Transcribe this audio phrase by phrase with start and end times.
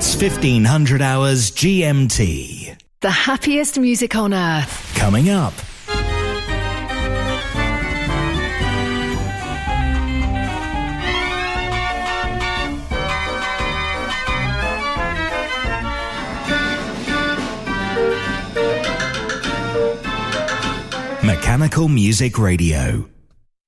[0.00, 2.74] It's 1500 hours GMT.
[3.00, 4.94] The happiest music on earth.
[4.96, 5.52] Coming up.
[21.22, 23.06] Mechanical Music Radio.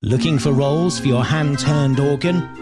[0.00, 2.61] Looking for rolls for your hand turned organ?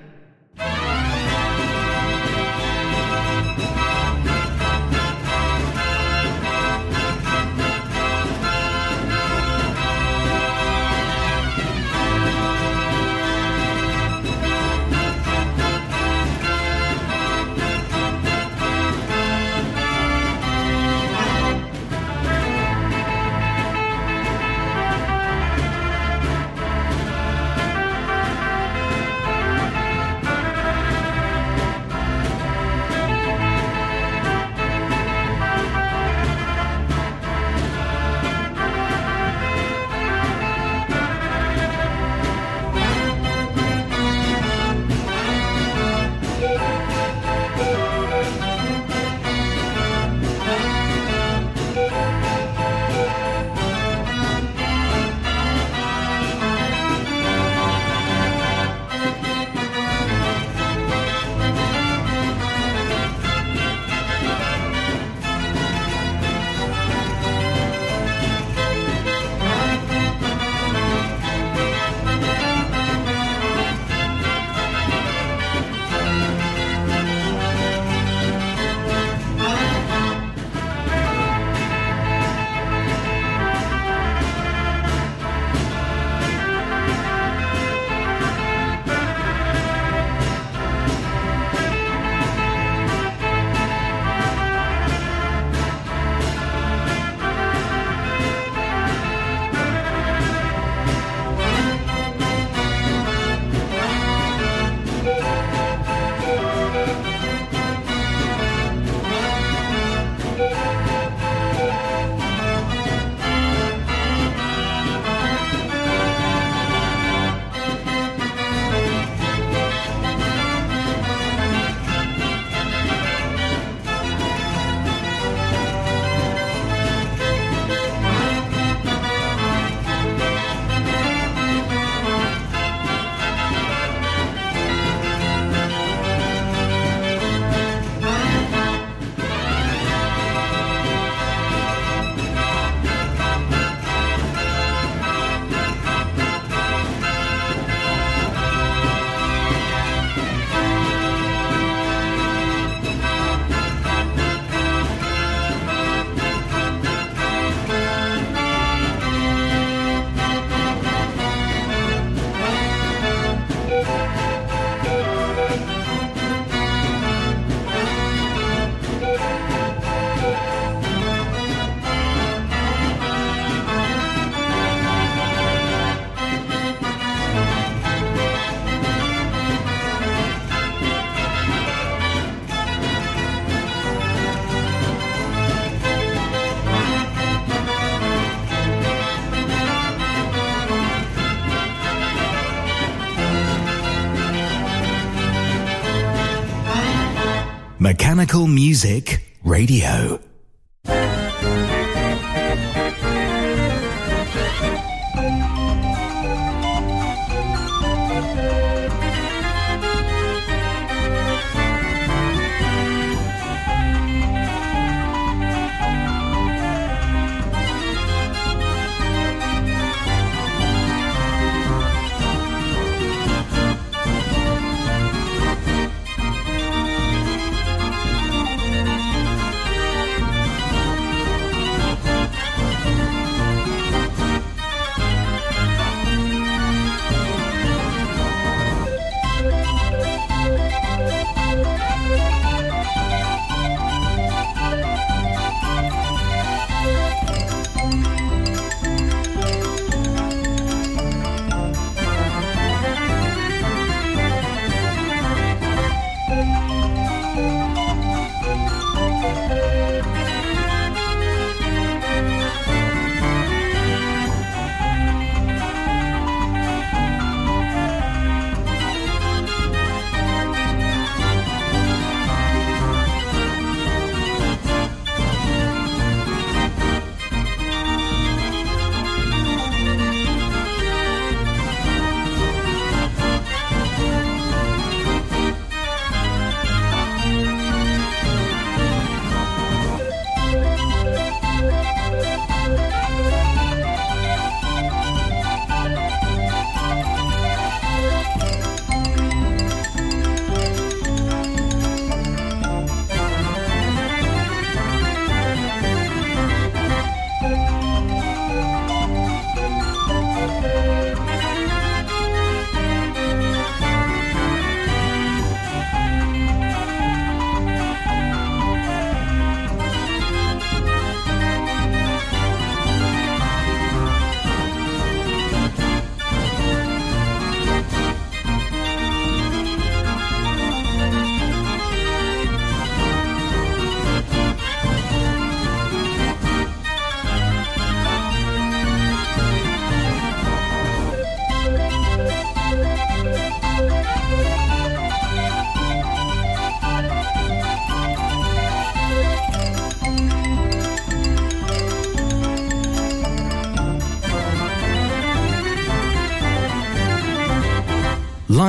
[198.39, 200.20] Music Radio.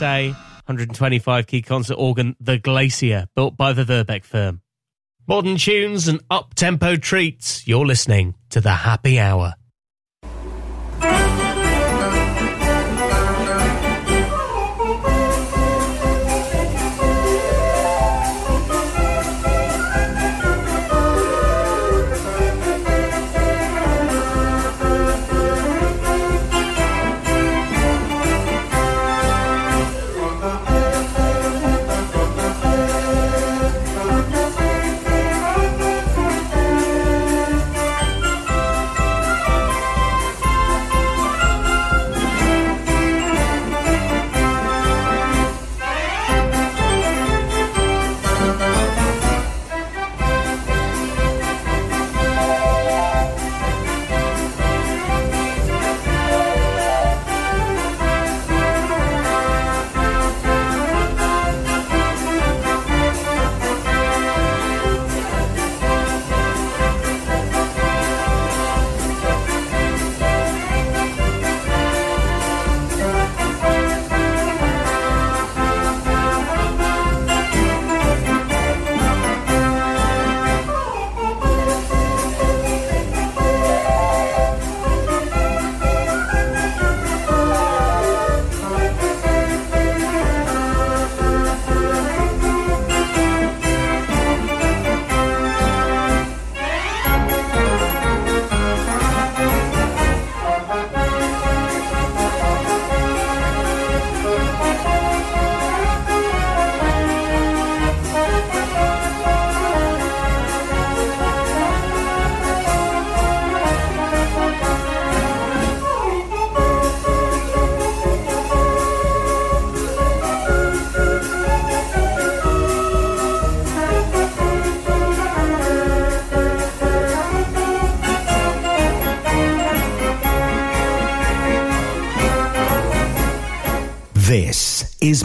[0.00, 4.62] USA 125 key concert organ, the Glacier, built by the Verbeeck firm.
[5.28, 7.66] Modern tunes and up tempo treats.
[7.68, 9.56] You're listening to the Happy Hour.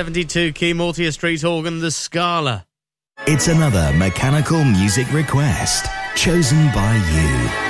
[0.00, 2.64] 72 key Mortier Street organ, the Scala.
[3.26, 7.69] It's another mechanical music request chosen by you.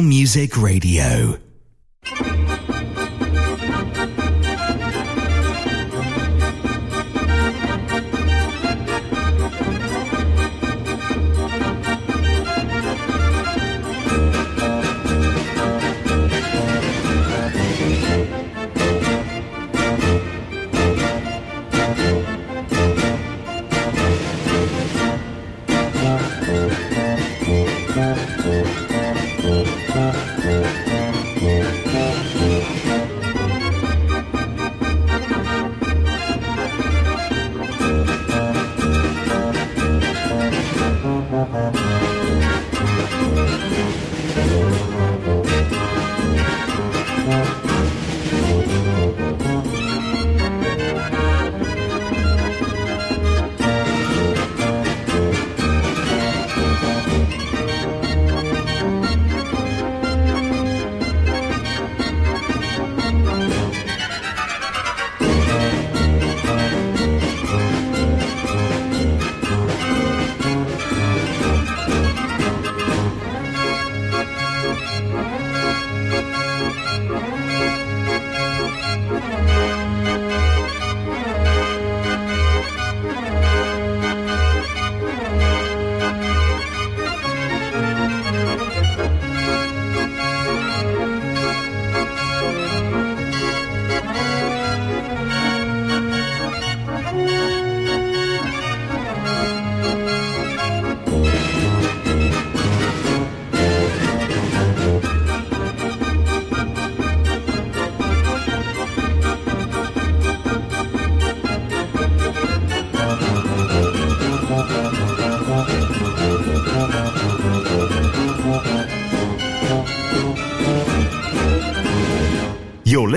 [0.00, 1.51] Music Radio.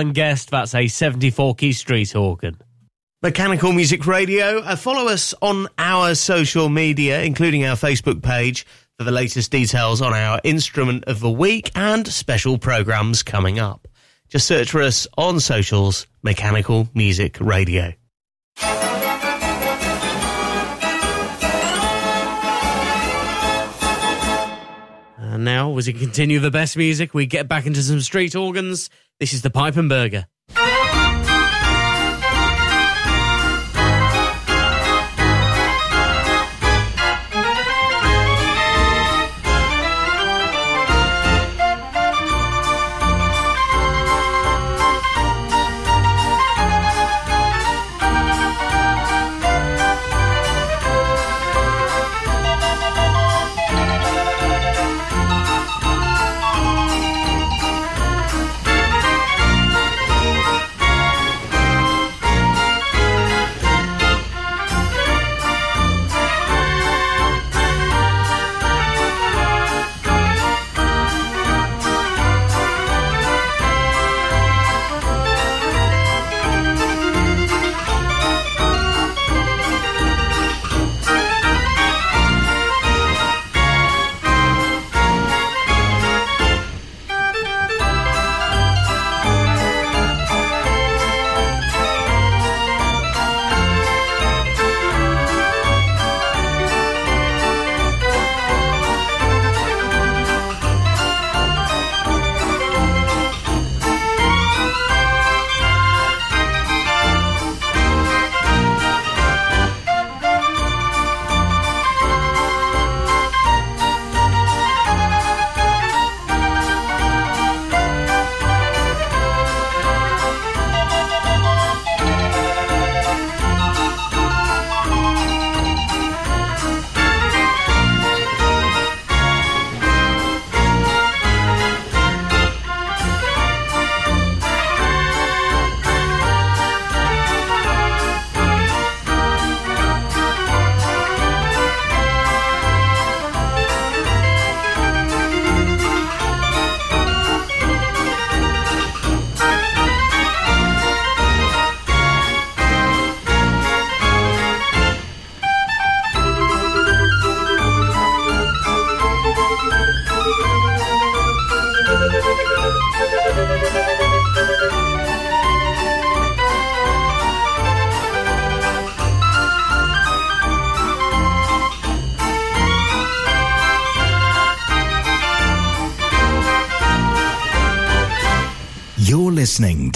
[0.00, 0.50] Alan Guest.
[0.50, 2.56] That's a 74 key street organ.
[3.22, 4.60] Mechanical Music Radio.
[4.60, 8.64] Uh, follow us on our social media, including our Facebook page,
[8.96, 13.86] for the latest details on our instrument of the week and special programs coming up.
[14.30, 17.92] Just search for us on socials, Mechanical Music Radio.
[25.18, 28.88] And now, as we continue the best music, we get back into some street organs.
[29.20, 30.28] This is the Pipe and Burger.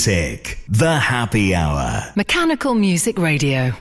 [0.00, 0.58] Music.
[0.66, 2.10] The happy hour.
[2.16, 3.74] Mechanical Music Radio.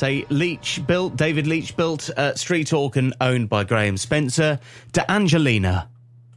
[0.00, 4.58] Say Leach built, David Leach built uh, Street Organ owned by Graham Spencer,
[4.92, 5.90] to Angelina.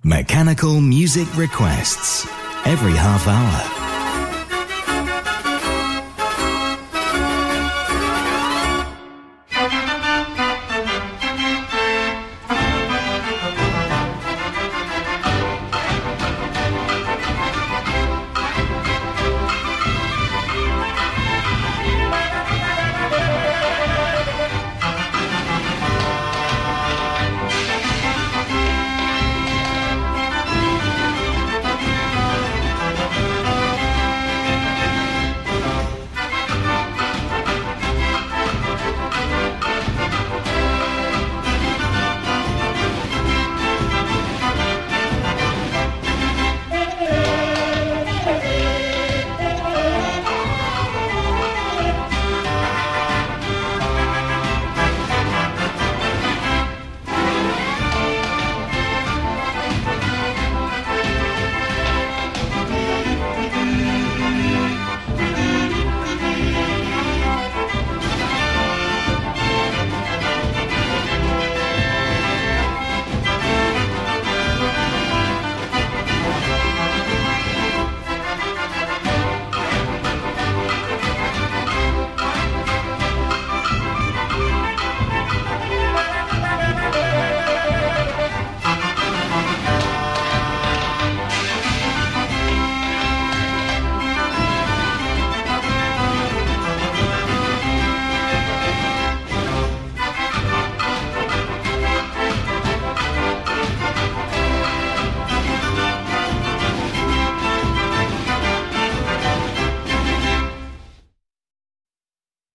[0.03, 2.27] Mechanical music requests
[2.65, 3.82] every half hour.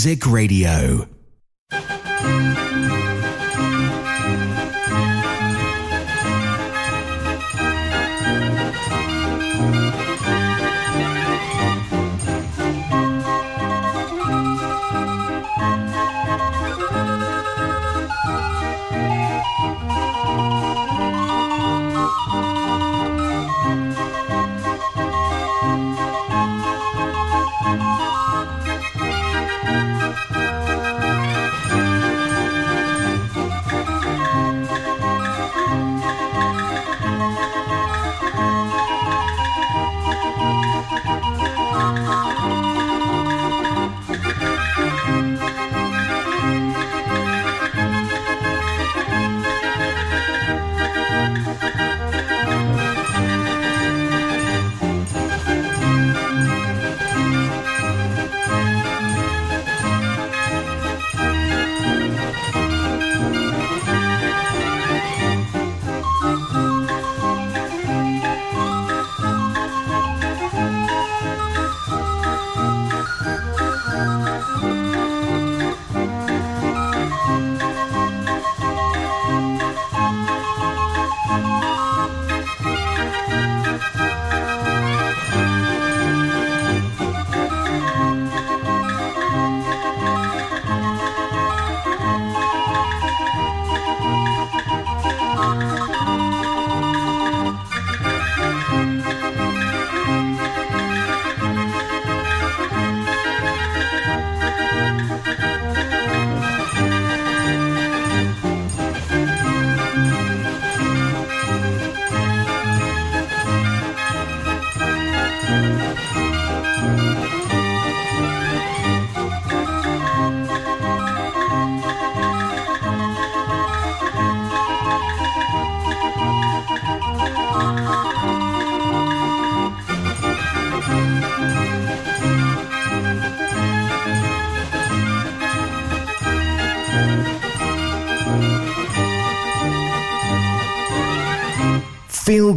[0.00, 1.09] Music Radio.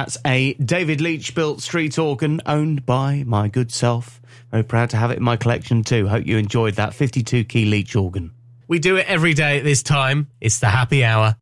[0.00, 4.18] That's a David Leach built street organ owned by my good self.
[4.50, 6.08] Very proud to have it in my collection too.
[6.08, 8.32] Hope you enjoyed that 52 key Leach organ.
[8.66, 10.28] We do it every day at this time.
[10.40, 11.36] It's the happy hour.